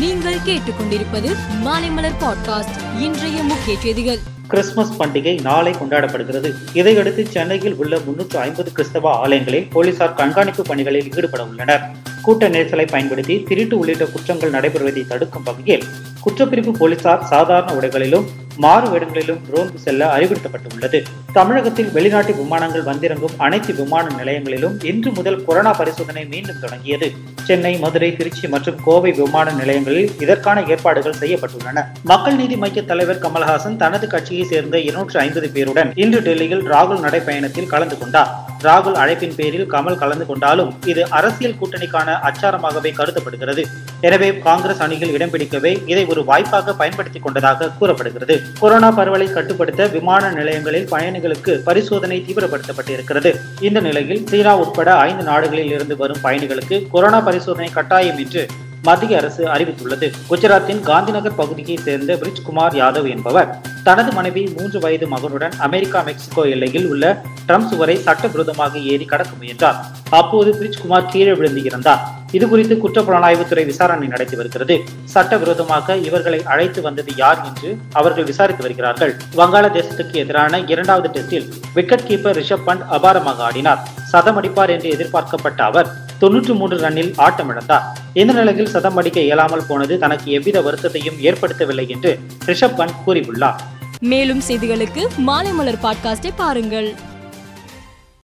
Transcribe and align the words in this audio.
நீங்கள் 0.00 0.34
கேட்டுக்கொண்டிருப்பது 0.34 1.36
மாலைமலர் 1.64 2.14
பாட்காஸ்ட் 2.20 3.00
இன்றைய 3.00 3.42
முக்கிய 3.42 3.78
செய்திகள். 3.78 4.18
கிறிஸ்துமஸ் 4.48 5.00
பண்டிகை 5.00 5.40
நாளை 5.40 5.72
கொண்டாடப்படுகிறது. 5.72 6.54
இதையடுத்து 6.72 7.26
சென்னையில் 7.26 7.74
உள்ள 7.74 7.98
முன்னூற்று 8.04 8.38
ஐம்பது 8.38 8.72
கிறிஸ்தவ 8.72 9.10
ஆலயங்களில் 9.10 9.68
போலீசார் 9.72 10.14
கண்காணிப்பு 10.14 10.62
பணிகளில் 10.62 11.16
ஈடுபட 11.16 11.46
உள்ளனர். 11.46 11.80
கூட்ட 12.22 12.48
நெரிசலை 12.48 12.86
பயன்படுத்தி 12.90 13.42
திருட்டு 13.42 13.78
உள்ளிட்ட 13.78 14.04
குற்றங்கள் 14.04 14.50
நடைபெறுவதை 14.50 15.06
தடுக்கும் 15.06 15.42
வகையில் 15.42 15.84
குற்றப்பிரிவு 16.24 16.72
போலீசார் 16.72 17.24
சாதாரண 17.24 17.72
உடைகளிலும் 17.72 18.26
மாறு 18.56 18.86
வேடங்களிலும் 18.88 19.38
ரோந்து 19.50 19.78
செல்ல 19.78 20.18
அறிவுறுத்தப்பட்டுள்ளது. 20.18 21.04
தமிழகத்தில் 21.32 21.92
வெளிநாட்டு 21.92 22.34
விமானங்கள் 22.34 22.82
வந்திறங்கும் 22.82 23.36
அனைத்து 23.36 23.74
விமான 23.74 24.10
நிலையங்களிலும் 24.16 24.84
இன்று 24.84 25.12
முதல் 25.12 25.44
கொரோனா 25.44 25.72
பரிசோதனை 25.72 26.24
மீண்டும் 26.24 26.58
தொடங்கியது. 26.60 27.12
சென்னை 27.44 27.78
மதுரை 27.78 28.16
திருச்சி 28.16 28.48
மற்றும் 28.48 28.76
கோவை 28.84 29.12
விமான 29.12 29.50
நிலையங்களில் 29.50 30.10
இதற்கான 30.20 30.62
ஏற்பாடுகள் 30.62 31.18
செய்யப்பட்டுள்ளன. 31.20 31.84
மக்கள் 32.02 32.36
நீதி 32.36 32.56
மைய 32.56 32.82
தலைவர் 32.82 33.22
கமல்ஹாசன் 33.22 33.76
தனது 33.76 34.06
கட்சியை 34.06 34.44
சேர்ந்த 34.44 34.78
இருநூற்றி 34.78 35.18
ஐம்பது 35.18 35.50
பேருடன் 35.54 35.92
இன்று 35.94 36.20
டெல்லியில் 36.20 36.66
ராகுல் 36.66 37.04
நடைப்பயணத்தில் 37.06 37.66
கலந்து 37.66 37.98
கொண்டார். 37.98 38.32
ராகுல் 38.62 39.00
அழைப்பின் 39.04 39.34
பேரில் 39.34 39.70
கமல் 39.72 39.96
கலந்து 39.96 40.26
கொண்டாலும் 40.26 40.74
இது 40.84 41.10
அரசியல் 41.10 41.56
கூட்டணிக்கான 41.60 42.18
அச்சாரமாகவே 42.30 42.92
கருதப்படுகிறது. 42.92 43.64
எனவே 44.00 44.38
காங்கிரஸ் 44.38 44.80
அணியில் 44.80 45.12
இடம் 45.12 45.30
பிடிக்கவே 45.30 45.82
இதை 45.86 46.04
ஒரு 46.04 46.24
வாய்ப்பாக 46.24 46.74
பயன்படுத்திக் 46.74 47.22
கொண்டதாக 47.22 47.68
கூறப்படுகிறது. 47.68 48.42
கொரோனா 48.60 48.90
பரவலை 48.90 49.32
கட்டுப்படுத்த 49.32 49.86
விமான 49.86 50.30
நிலையங்களில் 50.30 50.88
பயணிகளுக்கு 50.90 51.58
பரிசோதனை 51.58 52.24
தீவிரப்படுத்தப்பட்டிருக்கிறது. 52.26 53.34
இந்த 53.60 53.80
நிலையில் 53.80 54.26
சீனா 54.26 54.56
உட்பட 54.56 54.94
ஐந்து 54.94 55.22
நாடுகளில் 55.22 55.70
இருந்து 55.70 55.96
வரும் 55.96 56.18
பயணிகளுக்கு 56.22 56.88
கொரோனா 56.90 57.20
பரிசோதனை 57.20 57.70
கட்டாயம் 57.70 58.18
என்று 58.18 58.46
மத்திய 58.82 59.18
அரசு 59.18 59.44
அறிவித்துள்ளது. 59.44 60.12
குஜராத்தின் 60.30 60.80
காந்திநகர் 60.80 61.34
பகுதியை 61.34 61.76
சேர்ந்த 61.76 62.14
பிரிஜ்குமார் 62.14 62.74
யாதவ் 62.74 63.10
என்பவர் 63.10 63.56
தனது 63.84 64.12
மனைவி 64.12 64.52
மூன்று 64.56 64.80
வயது 64.80 65.08
மகனுடன் 65.08 65.52
அமெரிக்கா 65.58 66.00
மெக்சிகோ 66.00 66.42
எல்லையில் 66.42 66.86
உள்ள 66.86 67.22
ட்ரம்ப் 67.48 67.68
சுவரை 67.68 67.96
சட்டவிரோதமாக 67.96 68.78
ஏறி 68.78 69.04
கடக்க 69.04 69.36
முயன்றார். 69.36 69.84
அப்போது 70.10 70.52
பிரிஜ்குமார் 70.52 71.08
கீழே 71.08 71.32
விழுந்து 71.32 71.62
இறந்தார். 71.62 72.18
இது 72.32 72.48
குறித்து 72.48 72.74
குற்றப்புலனாய்வுத்துறை 72.82 73.64
விசாரணை 73.64 74.06
நடத்தி 74.06 74.36
வருகிறது. 74.36 74.76
சட்டவிரோதமாக 75.04 75.96
இவர்களை 75.96 76.42
அழைத்து 76.44 76.82
வந்தது 76.82 77.12
யார் 77.16 77.40
என்று 77.44 77.76
அவர்கள் 77.92 78.24
விசாரித்து 78.24 78.62
வருகிறார்கள். 78.62 79.16
வங்காளதேசத்துக்கு 79.36 80.14
எதிரான 80.14 80.60
இரண்டாவது 80.60 81.08
டெஸ்டில் 81.16 81.48
விக்கெட் 81.74 82.06
கீப்பர் 82.08 82.38
ரிஷப் 82.40 82.66
பண்ட் 82.66 82.84
அபாரமாக 82.90 83.42
ஆடினார். 83.48 83.78
சதம் 84.04 84.42
அடிப்பார் 84.42 84.70
என்று 84.70 84.90
எதிர்பார்க்கப்பட்ட 84.90 85.64
அவர் 85.64 85.90
தொன்னூற்று 86.18 86.54
மூன்று 86.54 86.76
ரன்னில் 86.76 87.12
ஆட்டமிழந்தார். 87.18 87.84
இந்த 88.12 88.32
நிலையில் 88.32 88.66
சதம் 88.66 88.96
அடிக்க 88.96 89.20
இயலாமல் 89.20 89.66
போனது 89.68 89.98
தனக்கு 89.98 90.32
எவ்வித 90.32 90.60
வருத்தத்தையும் 90.60 91.20
ஏற்படுத்தவில்லை 91.22 91.88
என்று 91.88 92.18
ரிஷப் 92.46 92.78
பண்ட் 92.78 92.96
கூறியுள்ளார். 93.06 93.60
மேலும் 94.00 94.42
செய்திகளுக்கு 94.48 95.02
மாலை 95.16 95.52
மலர் 95.52 95.82
பாட்காஸ்டை 95.82 96.30
பாருங்கள். 96.36 96.94